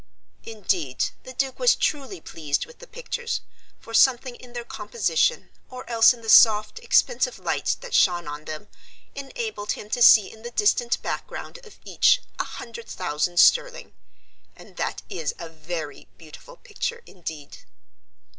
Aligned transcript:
Indeed, 0.47 1.09
the 1.25 1.33
Duke 1.33 1.59
was 1.59 1.75
truly 1.75 2.19
pleased 2.19 2.65
with 2.65 2.79
the 2.79 2.87
pictures, 2.87 3.41
for 3.79 3.93
something 3.93 4.33
in 4.33 4.53
their 4.53 4.63
composition, 4.65 5.51
or 5.69 5.87
else 5.87 6.11
in 6.11 6.21
the 6.23 6.27
soft, 6.27 6.79
expensive 6.79 7.37
light 7.37 7.75
that 7.81 7.93
shone 7.93 8.27
on 8.27 8.45
them, 8.45 8.67
enabled 9.13 9.73
him 9.73 9.91
to 9.91 10.01
see 10.01 10.31
in 10.31 10.41
the 10.41 10.49
distant 10.49 10.99
background 11.03 11.59
of 11.67 11.77
each 11.85 12.19
a 12.39 12.43
hundred 12.45 12.87
thousand 12.87 13.39
sterling. 13.39 13.93
And 14.55 14.75
that 14.77 15.03
is 15.07 15.35
a 15.37 15.47
very 15.49 16.07
beautiful 16.17 16.55
picture 16.57 17.03
indeed. 17.05 17.57